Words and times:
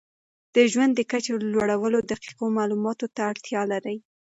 د 0.55 0.57
ژوند 0.71 0.91
د 0.95 1.01
کچې 1.11 1.31
لوړول 1.53 1.93
دقیقو 2.11 2.45
معلوماتو 2.57 3.05
ته 3.15 3.21
اړتیا 3.31 3.61
لري. 3.71 3.97